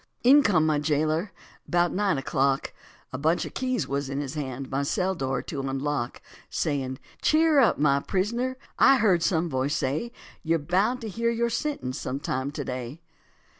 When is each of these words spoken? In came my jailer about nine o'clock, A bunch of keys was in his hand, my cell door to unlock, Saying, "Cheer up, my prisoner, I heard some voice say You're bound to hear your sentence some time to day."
In 0.23 0.41
came 0.41 0.65
my 0.65 0.79
jailer 0.79 1.31
about 1.67 1.93
nine 1.93 2.17
o'clock, 2.17 2.73
A 3.13 3.19
bunch 3.19 3.45
of 3.45 3.53
keys 3.53 3.87
was 3.87 4.09
in 4.09 4.19
his 4.19 4.33
hand, 4.33 4.71
my 4.71 4.81
cell 4.81 5.13
door 5.13 5.43
to 5.43 5.59
unlock, 5.61 6.23
Saying, 6.49 6.97
"Cheer 7.21 7.59
up, 7.59 7.77
my 7.77 7.99
prisoner, 7.99 8.57
I 8.79 8.97
heard 8.97 9.21
some 9.21 9.47
voice 9.47 9.75
say 9.75 10.11
You're 10.41 10.57
bound 10.57 11.01
to 11.01 11.07
hear 11.07 11.29
your 11.29 11.51
sentence 11.51 11.99
some 11.99 12.19
time 12.19 12.49
to 12.49 12.65
day." 12.65 12.99